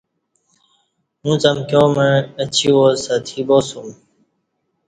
اُݩڅ 1.23 1.43
امکیاں 1.53 1.87
مع 1.95 2.09
اچی 2.43 2.69
واس 2.75 3.01
اتکی 3.13 3.41
باسُوم 3.47 3.87